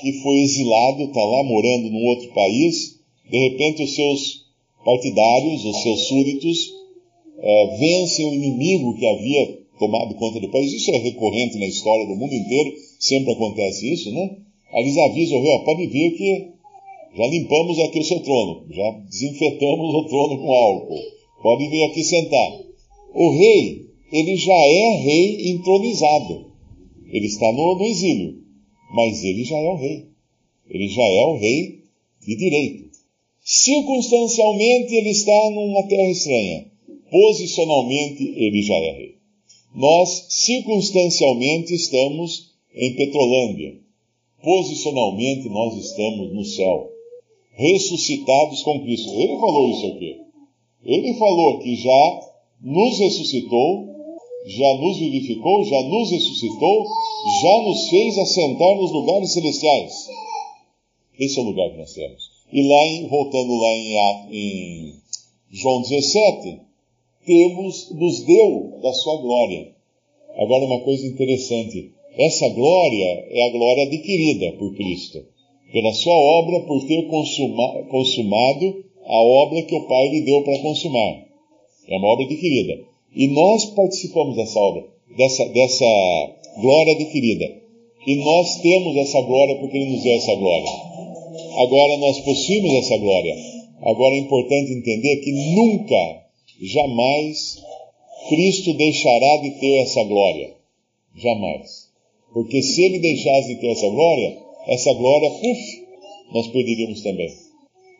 que 0.00 0.12
foi 0.22 0.36
exilado, 0.38 1.04
está 1.04 1.24
lá 1.24 1.44
morando 1.44 1.90
num 1.90 2.04
outro 2.06 2.28
país, 2.32 3.00
de 3.30 3.38
repente 3.48 3.82
os 3.82 3.94
seus 3.94 4.46
partidários, 4.84 5.64
os 5.64 5.82
seus 5.82 6.00
súditos, 6.08 6.72
é, 7.38 7.76
vencem 7.78 8.26
o 8.26 8.34
inimigo 8.34 8.96
que 8.96 9.06
havia 9.06 9.58
tomado 9.78 10.14
conta 10.14 10.40
do 10.40 10.50
país. 10.50 10.72
Isso 10.72 10.90
é 10.90 10.98
recorrente 10.98 11.58
na 11.58 11.66
história 11.66 12.06
do 12.06 12.16
mundo 12.16 12.34
inteiro, 12.34 12.72
sempre 12.98 13.32
acontece 13.32 13.92
isso, 13.92 14.10
né? 14.12 14.36
Aí 14.72 14.82
eles 14.82 14.96
avisam 14.98 15.38
o 15.38 15.42
rei, 15.42 15.52
ó, 15.52 15.58
pode 15.60 15.86
vir 15.86 16.16
que 16.16 16.48
já 17.16 17.26
limpamos 17.28 17.78
aqui 17.78 17.98
o 18.00 18.04
seu 18.04 18.20
trono, 18.20 18.66
já 18.70 18.90
desinfetamos 19.08 19.94
o 19.94 20.04
trono 20.04 20.38
com 20.38 20.52
álcool, 20.52 21.02
pode 21.42 21.68
vir 21.68 21.84
aqui 21.84 22.04
sentar. 22.04 22.60
O 23.14 23.30
rei, 23.30 23.86
ele 24.12 24.36
já 24.36 24.54
é 24.54 24.96
rei 24.96 25.50
entronizado, 25.50 26.45
ele 27.08 27.26
está 27.26 27.50
no, 27.52 27.76
no 27.76 27.84
exílio, 27.84 28.42
mas 28.94 29.22
ele 29.22 29.44
já 29.44 29.56
é 29.56 29.68
o 29.68 29.76
rei, 29.76 30.06
ele 30.68 30.88
já 30.88 31.04
é 31.04 31.24
o 31.24 31.38
rei 31.38 31.82
de 32.20 32.36
direito. 32.36 32.90
Circunstancialmente 33.42 34.94
ele 34.94 35.10
está 35.10 35.50
numa 35.50 35.82
terra 35.84 36.10
estranha. 36.10 36.66
Posicionalmente 37.08 38.24
ele 38.36 38.60
já 38.62 38.74
é 38.74 38.92
rei. 38.92 39.14
Nós, 39.72 40.26
circunstancialmente, 40.30 41.72
estamos 41.72 42.50
em 42.74 42.94
Petrolândia. 42.94 43.78
Posicionalmente 44.42 45.48
nós 45.48 45.76
estamos 45.76 46.34
no 46.34 46.44
céu. 46.44 46.90
Ressuscitados 47.52 48.62
com 48.62 48.80
Cristo. 48.82 49.10
Ele 49.14 49.38
falou 49.38 49.70
isso 49.70 49.86
aqui. 49.86 50.16
Ele 50.84 51.14
falou 51.14 51.58
que 51.60 51.76
já 51.76 52.20
nos 52.62 52.98
ressuscitou, 52.98 53.95
já 54.46 54.74
nos 54.78 54.98
vivificou, 54.98 55.64
já 55.64 55.82
nos 55.82 56.10
ressuscitou, 56.10 56.86
já 57.42 57.62
nos 57.62 57.88
fez 57.88 58.18
assentar 58.18 58.76
nos 58.76 58.92
lugares 58.92 59.32
celestiais. 59.32 60.08
Esse 61.18 61.40
é 61.40 61.42
o 61.42 61.46
lugar 61.46 61.70
que 61.70 61.78
nós 61.78 61.92
temos. 61.92 62.30
E 62.52 62.62
lá, 62.62 62.86
em, 62.86 63.08
voltando 63.08 63.56
lá 63.58 63.72
em, 63.74 63.96
em 64.30 64.94
João 65.50 65.82
17, 65.82 66.60
temos, 67.26 67.90
nos 67.90 68.20
deu 68.20 68.78
da 68.82 68.92
sua 68.92 69.16
glória. 69.16 69.74
Agora, 70.36 70.64
uma 70.66 70.80
coisa 70.80 71.04
interessante: 71.06 71.90
essa 72.16 72.48
glória 72.50 73.26
é 73.28 73.48
a 73.48 73.50
glória 73.50 73.84
adquirida 73.84 74.52
por 74.52 74.76
Cristo, 74.76 75.24
pela 75.72 75.92
sua 75.92 76.14
obra, 76.14 76.60
por 76.60 76.86
ter 76.86 77.08
consuma, 77.08 77.82
consumado 77.90 78.84
a 79.04 79.22
obra 79.22 79.62
que 79.62 79.74
o 79.74 79.88
Pai 79.88 80.08
lhe 80.08 80.22
deu 80.22 80.42
para 80.42 80.60
consumar. 80.60 81.26
É 81.88 81.96
uma 81.96 82.08
obra 82.08 82.26
adquirida. 82.26 82.95
E 83.16 83.28
nós 83.28 83.64
participamos 83.74 84.36
dessa 84.36 84.60
obra, 84.60 84.84
dessa, 85.16 85.44
dessa 85.46 85.86
glória 86.60 86.92
adquirida. 86.92 87.62
E 88.06 88.16
nós 88.16 88.60
temos 88.60 88.94
essa 88.98 89.20
glória 89.22 89.56
porque 89.56 89.78
Ele 89.78 89.92
nos 89.92 90.02
deu 90.02 90.16
essa 90.16 90.34
glória. 90.34 90.70
Agora 91.56 91.96
nós 91.96 92.20
possuímos 92.20 92.74
essa 92.74 92.98
glória. 92.98 93.34
Agora 93.80 94.14
é 94.14 94.18
importante 94.18 94.72
entender 94.72 95.16
que 95.16 95.32
nunca, 95.32 96.24
jamais, 96.60 97.62
Cristo 98.28 98.74
deixará 98.74 99.38
de 99.38 99.50
ter 99.52 99.78
essa 99.78 100.04
glória. 100.04 100.54
Jamais. 101.16 101.86
Porque 102.34 102.62
se 102.62 102.82
ele 102.82 102.98
deixasse 102.98 103.54
de 103.54 103.60
ter 103.60 103.68
essa 103.68 103.88
glória, 103.88 104.38
essa 104.66 104.92
glória, 104.92 105.30
puf, 105.30 105.86
nós 106.34 106.48
perderíamos 106.48 107.00
também. 107.00 107.32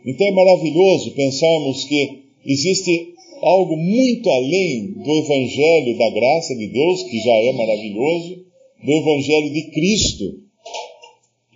Então 0.05 0.27
é 0.27 0.31
maravilhoso 0.33 1.13
pensarmos 1.13 1.85
que 1.85 2.25
existe 2.45 3.16
algo 3.43 3.77
muito 3.77 4.31
além 4.31 4.93
do 4.93 5.11
Evangelho 5.11 5.99
da 5.99 6.11
graça 6.11 6.55
de 6.55 6.67
Deus, 6.69 7.03
que 7.05 7.19
já 7.19 7.35
é 7.35 7.53
maravilhoso, 7.53 8.45
do 8.85 8.93
Evangelho 8.93 9.53
de 9.53 9.71
Cristo, 9.71 10.41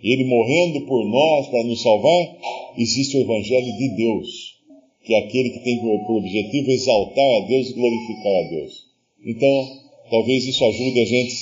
ele 0.03 0.25
morrendo 0.25 0.81
por 0.85 1.05
nós 1.05 1.47
para 1.47 1.63
nos 1.63 1.81
salvar, 1.81 2.37
existe 2.77 3.17
o 3.17 3.21
Evangelho 3.21 3.77
de 3.77 3.95
Deus, 3.95 4.57
que 5.05 5.13
é 5.13 5.19
aquele 5.19 5.49
que 5.51 5.59
tem 5.59 5.79
por 5.79 6.17
objetivo 6.17 6.71
exaltar 6.71 7.35
a 7.37 7.45
Deus 7.47 7.69
e 7.69 7.73
glorificar 7.73 8.45
a 8.45 8.49
Deus. 8.49 8.85
Então, 9.25 9.79
talvez 10.09 10.45
isso 10.45 10.65
ajude 10.65 10.99
a 10.99 11.05
gente 11.05 11.33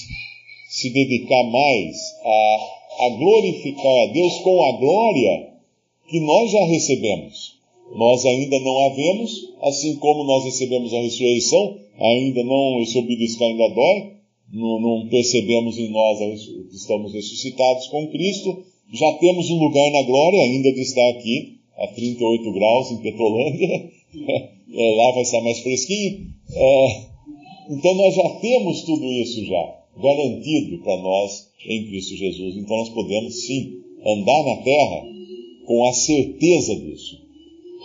se 0.70 0.90
dedicar 0.92 1.44
mais 1.46 1.98
a, 2.24 3.06
a 3.06 3.10
glorificar 3.18 4.04
a 4.04 4.06
Deus 4.14 4.38
com 4.40 4.64
a 4.64 4.72
glória 4.74 5.50
que 6.10 6.20
nós 6.20 6.52
já 6.52 6.66
recebemos. 6.66 7.59
Nós 7.96 8.26
ainda 8.26 8.60
não 8.60 8.80
a 8.86 8.90
vemos, 8.90 9.50
assim 9.62 9.96
como 9.96 10.24
nós 10.24 10.46
recebemos 10.46 10.94
a 10.94 11.02
ressurreição, 11.02 11.78
ainda 12.00 12.44
não, 12.44 12.82
esse 12.82 12.98
obelisco 12.98 13.44
ainda 13.44 13.70
dói, 13.70 14.14
não, 14.54 14.80
não 14.80 15.08
percebemos 15.10 15.78
em 15.78 15.90
nós 15.90 16.20
que 16.20 16.76
estamos 16.76 17.14
ressuscitados 17.14 17.88
com 17.88 18.08
Cristo, 18.08 18.64
já 18.94 19.12
temos 19.14 19.50
um 19.50 19.60
lugar 19.60 19.92
na 19.92 20.04
glória, 20.04 20.42
ainda 20.42 20.72
de 20.72 20.82
estar 20.82 21.10
aqui, 21.10 21.60
a 21.78 21.88
38 21.88 22.52
graus 22.52 22.92
em 22.92 22.98
Petrolândia, 22.98 23.92
é, 24.74 24.96
lá 24.96 25.12
vai 25.12 25.22
estar 25.22 25.42
mais 25.42 25.60
fresquinho. 25.60 26.28
É, 26.52 27.02
então 27.70 27.94
nós 27.96 28.16
já 28.16 28.30
temos 28.42 28.82
tudo 28.82 29.06
isso 29.06 29.46
já 29.46 29.80
garantido 30.02 30.80
para 30.80 30.98
nós 30.98 31.50
em 31.66 31.86
Cristo 31.88 32.16
Jesus. 32.16 32.56
Então 32.58 32.78
nós 32.78 32.90
podemos 32.90 33.46
sim 33.46 33.74
andar 34.06 34.44
na 34.44 34.58
terra 34.64 35.06
com 35.66 35.86
a 35.86 35.94
certeza 35.94 36.76
disso. 36.76 37.29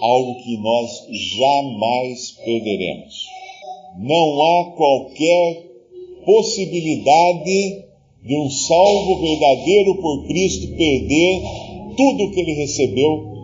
Algo 0.01 0.43
que 0.43 0.57
nós 0.59 1.07
jamais 1.37 2.33
perderemos. 2.45 3.27
Não 3.99 4.43
há 4.43 4.73
qualquer 4.73 5.65
possibilidade 6.25 7.85
de 8.23 8.37
um 8.37 8.51
salvo 8.51 9.21
verdadeiro 9.21 9.97
por 9.97 10.27
Cristo 10.27 10.69
perder 10.77 11.43
tudo 11.97 12.31
que 12.33 12.41
ele 12.41 12.55
recebeu 12.55 13.35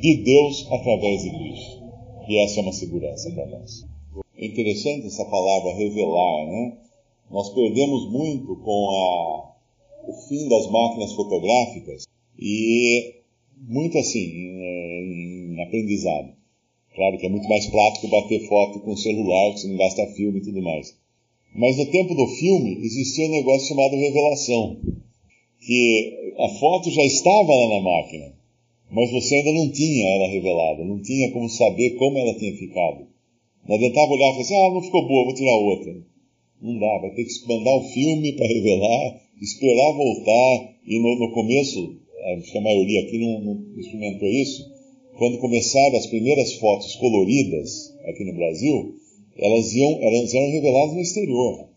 de 0.00 0.16
Deus 0.16 0.66
através 0.70 1.22
de 1.22 1.30
Cristo. 1.30 1.82
E 2.28 2.38
essa 2.38 2.60
é 2.60 2.62
uma 2.62 2.72
segurança 2.72 3.30
para 3.32 3.46
nós. 3.46 3.84
É 4.38 4.46
interessante 4.46 5.06
essa 5.06 5.24
palavra 5.24 5.74
revelar, 5.74 6.46
né? 6.46 6.78
Nós 7.30 7.50
perdemos 7.50 8.10
muito 8.10 8.56
com 8.56 8.90
a, 8.90 9.54
o 10.08 10.12
fim 10.28 10.48
das 10.48 10.70
máquinas 10.70 11.12
fotográficas 11.12 12.06
e 12.38 13.19
muito 13.68 13.98
assim 13.98 14.18
em, 14.18 15.54
em 15.54 15.62
aprendizado. 15.62 16.32
Claro 16.94 17.18
que 17.18 17.26
é 17.26 17.28
muito 17.28 17.48
mais 17.48 17.66
prático 17.66 18.08
bater 18.08 18.46
foto 18.48 18.80
com 18.80 18.96
celular, 18.96 19.52
que 19.52 19.60
você 19.60 19.68
não 19.68 19.76
gasta 19.76 20.06
filme 20.14 20.38
e 20.38 20.42
tudo 20.42 20.62
mais. 20.62 20.94
Mas 21.54 21.76
no 21.76 21.86
tempo 21.86 22.14
do 22.14 22.26
filme 22.26 22.78
existia 22.84 23.26
um 23.26 23.32
negócio 23.32 23.68
chamado 23.68 23.96
revelação, 23.96 24.78
que 25.60 26.34
a 26.38 26.48
foto 26.58 26.90
já 26.90 27.04
estava 27.04 27.52
lá 27.52 27.68
na 27.76 27.80
máquina, 27.80 28.32
mas 28.90 29.10
você 29.10 29.36
ainda 29.36 29.52
não 29.52 29.70
tinha 29.70 30.08
ela 30.08 30.28
revelada, 30.28 30.84
não 30.84 31.00
tinha 31.00 31.30
como 31.32 31.48
saber 31.48 31.96
como 31.96 32.18
ela 32.18 32.34
tinha 32.34 32.56
ficado. 32.56 33.06
Não 33.68 33.76
adiantava 33.76 34.12
olhar 34.12 34.28
e 34.28 34.32
falar 34.32 34.42
assim, 34.42 34.54
ah, 34.54 34.70
não 34.70 34.82
ficou 34.82 35.06
boa, 35.06 35.24
vou 35.24 35.34
tirar 35.34 35.54
outra. 35.56 35.96
Não 36.60 36.78
dá, 36.78 36.98
vai 36.98 37.10
ter 37.10 37.24
que 37.24 37.48
mandar 37.48 37.76
o 37.76 37.84
filme 37.84 38.32
para 38.32 38.46
revelar, 38.46 39.20
esperar 39.40 39.92
voltar, 39.92 40.74
e 40.86 40.98
no, 40.98 41.18
no 41.18 41.32
começo, 41.32 41.99
acho 42.38 42.52
que 42.52 42.58
a 42.58 42.62
maioria 42.62 43.00
aqui 43.02 43.18
não, 43.18 43.40
não 43.40 43.78
experimentou 43.78 44.28
isso, 44.28 44.70
quando 45.16 45.38
começaram 45.38 45.96
as 45.96 46.06
primeiras 46.06 46.54
fotos 46.54 46.96
coloridas 46.96 47.94
aqui 48.06 48.24
no 48.24 48.34
Brasil, 48.34 48.94
elas 49.36 49.72
iam, 49.74 49.98
elas 50.00 50.34
eram 50.34 50.50
reveladas 50.50 50.94
no 50.94 51.00
exterior. 51.00 51.68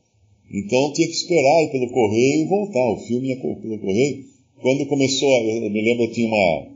Então 0.52 0.94
tinha 0.94 1.08
que 1.08 1.14
esperar 1.14 1.64
ir 1.64 1.72
pelo 1.72 1.90
correio 1.90 2.46
e 2.46 2.48
voltar. 2.48 2.92
O 2.92 3.00
filme 3.00 3.30
ia 3.30 3.38
pelo 3.38 3.80
correio. 3.80 4.26
Quando 4.62 4.86
começou, 4.86 5.30
eu 5.30 5.70
me 5.70 5.82
lembro, 5.82 6.06
eu 6.06 6.12
tinha 6.12 6.28
uma, 6.28 6.68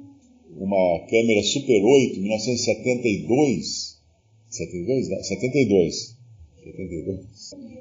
uma 0.59 0.99
câmera 1.07 1.43
Super 1.43 1.83
8, 1.83 2.19
1972. 2.19 3.97
72? 4.49 5.09
Não, 5.09 5.23
72. 5.23 6.15
72. 6.63 7.19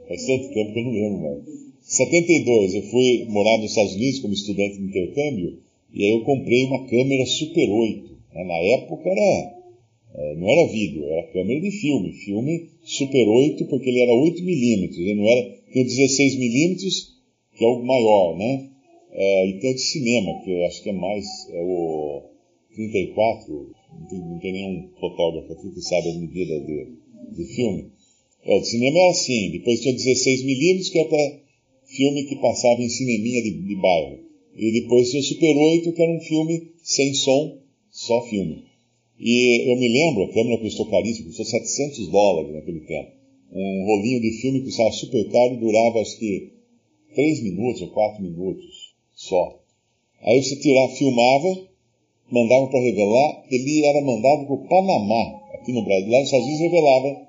Faz 0.06 0.26
tanto 0.26 0.48
tempo 0.54 0.72
que 0.72 0.78
eu 0.78 0.84
não 0.84 0.92
lembro 0.92 1.20
mais. 1.22 1.42
72, 1.82 2.74
eu 2.74 2.82
fui 2.82 3.24
morar 3.28 3.58
nos 3.58 3.70
Estados 3.70 3.94
Unidos 3.94 4.20
como 4.20 4.34
estudante 4.34 4.76
de 4.76 4.84
intercâmbio, 4.84 5.58
e 5.96 6.04
aí 6.04 6.10
eu 6.12 6.24
comprei 6.24 6.64
uma 6.64 6.86
câmera 6.86 7.24
Super 7.24 7.70
8. 7.70 8.16
Na 8.34 8.54
época 8.54 9.08
era 9.08 9.56
é, 10.16 10.34
não 10.36 10.48
era 10.50 10.72
vídeo, 10.72 11.04
era 11.04 11.32
câmera 11.32 11.60
de 11.60 11.70
filme. 11.70 12.12
Filme 12.12 12.68
Super 12.82 13.28
8, 13.28 13.64
porque 13.66 13.88
ele 13.88 14.00
era 14.00 14.14
8 14.14 14.42
milímetros, 14.42 14.98
ele 14.98 15.14
não 15.14 15.26
era. 15.26 15.56
Tem 15.72 15.82
o 15.82 15.86
16 15.86 16.36
milímetros, 16.36 17.16
que 17.56 17.64
é 17.64 17.68
o 17.68 17.82
maior, 17.82 18.36
né? 18.36 18.70
É, 19.12 19.48
e 19.48 19.60
tem 19.60 19.72
o 19.72 19.74
de 19.74 19.80
cinema, 19.80 20.42
que 20.44 20.50
eu 20.50 20.64
acho 20.66 20.82
que 20.82 20.90
é 20.90 20.92
mais. 20.92 21.24
É 21.50 21.62
o 21.62 22.22
34, 22.74 23.74
não 23.98 24.06
tem, 24.06 24.18
não 24.18 24.38
tem 24.38 24.52
nenhum 24.52 24.88
fotógrafo 25.00 25.52
aqui 25.52 25.70
que 25.70 25.80
sabe 25.80 26.10
as 26.10 26.16
medidas 26.16 26.66
de, 26.66 26.92
de 27.34 27.54
filme. 27.54 27.90
É, 28.44 28.56
o 28.56 28.60
de 28.60 28.68
cinema 28.68 28.98
é 28.98 29.08
assim, 29.08 29.50
depois 29.50 29.80
tinha 29.80 29.94
16 29.94 30.44
milímetros, 30.44 30.90
que 30.90 30.98
é 30.98 31.04
para 31.04 31.40
filme 31.86 32.24
que 32.24 32.36
passava 32.36 32.82
em 32.82 32.88
cineminha 32.88 33.42
de, 33.42 33.50
de 33.50 33.76
bairro. 33.76 34.25
E 34.56 34.80
depois 34.80 35.12
o 35.12 35.22
Super 35.22 35.54
8, 35.54 35.92
que 35.92 36.02
era 36.02 36.16
um 36.16 36.20
filme 36.20 36.72
sem 36.82 37.12
som, 37.12 37.58
só 37.90 38.22
filme. 38.22 38.64
E 39.20 39.70
eu 39.70 39.76
me 39.76 39.88
lembro, 39.88 40.24
a 40.24 40.32
câmera 40.32 40.60
custou 40.60 40.86
caríssimo, 40.86 41.28
custou 41.28 41.44
700 41.44 42.08
dólares 42.08 42.54
naquele 42.54 42.80
tempo. 42.80 43.12
Um 43.52 43.84
rolinho 43.86 44.20
de 44.20 44.32
filme 44.40 44.60
que 44.60 44.66
custava 44.66 44.92
super 44.92 45.28
caro 45.30 45.54
e 45.54 45.58
durava 45.58 46.00
acho 46.00 46.18
que 46.18 46.52
3 47.14 47.42
minutos 47.42 47.82
ou 47.82 47.88
4 47.88 48.22
minutos 48.22 48.94
só. 49.14 49.58
Aí 50.22 50.42
você 50.42 50.56
tirava, 50.56 50.92
filmava, 50.94 51.68
mandava 52.30 52.66
para 52.68 52.80
revelar, 52.80 53.44
ele 53.50 53.84
era 53.84 54.00
mandado 54.00 54.46
para 54.46 54.54
o 54.54 54.68
Panamá, 54.68 55.40
aqui 55.54 55.72
no 55.72 55.84
Brasil. 55.84 56.10
Lá 56.10 56.18
nos 56.18 56.26
Estados 56.26 56.46
Unidos 56.46 56.62
revelava 56.62 57.26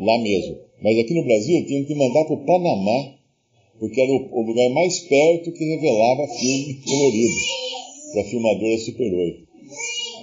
lá 0.00 0.18
mesmo. 0.22 0.56
Mas 0.82 0.98
aqui 0.98 1.14
no 1.14 1.24
Brasil 1.24 1.66
tinha 1.66 1.84
que 1.84 1.94
mandar 1.94 2.24
para 2.24 2.34
o 2.34 2.44
Panamá, 2.44 3.14
porque 3.78 4.00
era 4.00 4.12
o, 4.12 4.42
lugar 4.42 4.70
mais 4.70 5.00
perto 5.00 5.52
que 5.52 5.64
revelava 5.64 6.28
filme 6.28 6.74
colorido, 6.84 7.34
para 8.12 8.22
a 8.22 8.24
filmadora 8.24 8.78
Super 8.78 9.12
8. 9.12 9.46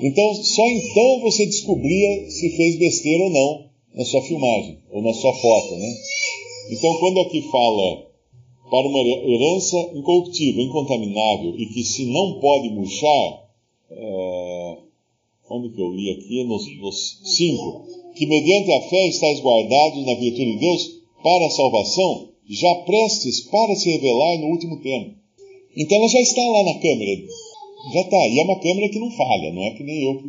Então, 0.02 0.34
só 0.44 0.68
então 0.68 1.20
você 1.22 1.46
descobria 1.46 2.30
se 2.30 2.50
fez 2.56 2.78
besteira 2.78 3.24
ou 3.24 3.30
não 3.30 3.66
na 3.94 4.06
sua 4.06 4.22
filmagem, 4.24 4.80
ou 4.92 5.02
na 5.02 5.14
sua 5.14 5.34
foto, 5.34 5.76
né? 5.76 5.94
Então, 6.72 6.98
quando 7.00 7.20
aqui 7.20 7.42
fala 7.52 8.08
para 8.70 8.88
uma 8.88 9.00
herança 9.00 9.78
incorruptível, 9.94 10.64
incontaminável, 10.64 11.54
e 11.60 11.68
que 11.68 11.84
se 11.84 12.06
não 12.06 12.40
pode 12.40 12.70
murchar, 12.70 13.44
é, 13.92 14.78
onde 15.50 15.70
que 15.70 15.82
eu 15.82 15.94
li 15.94 16.10
aqui? 16.10 16.44
Nos, 16.44 16.66
nos 16.80 17.22
cinco. 17.24 17.86
Que 18.16 18.26
mediante 18.26 18.72
a 18.72 18.82
fé 18.82 19.08
estáis 19.08 19.40
guardados 19.42 20.06
na 20.06 20.16
virtude 20.16 20.54
de 20.54 20.60
Deus 20.60 21.02
para 21.22 21.46
a 21.46 21.52
salvação, 21.52 22.30
já 22.50 22.76
prestes 22.86 23.42
para 23.42 23.76
se 23.76 23.90
revelar 23.90 24.38
no 24.40 24.48
último 24.48 24.82
tempo. 24.82 25.16
Então 25.76 25.98
ela 25.98 26.08
já 26.08 26.22
está 26.22 26.42
lá 26.42 26.64
na 26.64 26.80
câmera 26.80 27.24
já 27.92 28.02
está. 28.02 28.28
E 28.28 28.40
é 28.40 28.44
uma 28.44 28.60
câmera 28.60 28.90
que 28.90 29.00
não 29.00 29.12
falha, 29.12 29.52
não 29.52 29.64
é 29.64 29.72
que 29.72 29.84
nem 29.84 30.04
eu 30.04 30.24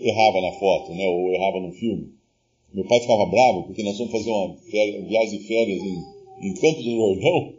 errava 0.00 0.40
na 0.40 0.52
foto, 0.52 0.92
né? 0.92 1.06
Ou 1.06 1.32
errava 1.32 1.60
no 1.60 1.72
filme. 1.72 2.08
Meu 2.74 2.84
pai 2.84 3.00
ficava 3.00 3.26
bravo 3.26 3.64
porque 3.64 3.82
nós 3.82 3.96
fomos 3.96 4.12
fazer 4.12 4.30
uma 4.30 4.56
viagem 5.08 5.38
de 5.38 5.46
férias 5.46 5.80
em, 5.82 6.48
em 6.48 6.54
Campos 6.54 6.84
do 6.84 6.90
Jordão. 6.90 7.54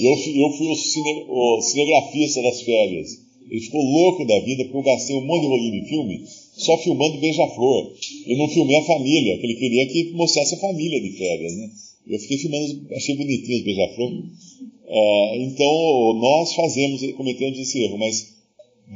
E 0.00 0.04
eu, 0.04 0.12
eu 0.12 0.50
fui 0.52 0.68
o, 0.68 0.74
cine, 0.74 1.26
o 1.28 1.60
cinegrafista 1.60 2.42
das 2.42 2.62
férias. 2.62 3.08
Ele 3.48 3.60
ficou 3.60 3.82
louco 3.82 4.24
da 4.26 4.38
vida 4.40 4.64
porque 4.64 4.78
eu 4.78 4.82
gastei 4.82 5.16
um 5.16 5.24
monte 5.24 5.42
de 5.42 5.48
rolinho 5.48 5.82
de 5.82 5.88
filme 5.88 6.24
só 6.52 6.76
filmando 6.78 7.18
Beija-Flor. 7.18 7.92
Eu 8.26 8.36
não 8.36 8.48
filmei 8.48 8.76
a 8.76 8.84
família, 8.84 9.34
porque 9.34 9.46
ele 9.46 9.58
queria 9.58 9.86
que 9.86 10.12
mostrasse 10.12 10.54
a 10.54 10.58
família 10.58 11.00
de 11.00 11.10
férias, 11.12 11.56
né? 11.56 11.70
Eu 12.06 12.18
fiquei 12.18 12.38
filmando, 12.38 12.94
achei 12.94 13.16
bonitinho 13.16 13.58
os 13.58 13.64
Beija-Flor. 13.64 14.10
Uh, 14.12 15.34
então, 15.36 16.14
nós 16.14 16.54
fazemos, 16.54 17.00
cometemos 17.12 17.58
esse 17.58 17.84
erro, 17.84 17.98
mas 17.98 18.40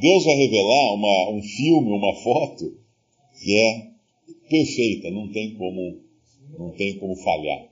Deus 0.01 0.25
vai 0.25 0.35
revelar 0.35 0.95
uma, 0.95 1.31
um 1.31 1.43
filme, 1.43 1.93
uma 1.93 2.15
foto 2.17 2.77
que 3.41 3.57
é 3.57 3.87
perfeita, 4.49 5.11
não 5.11 5.31
tem 5.31 5.55
como, 5.55 6.01
não 6.59 6.71
tem 6.71 6.99
como 6.99 7.15
falhar. 7.17 7.69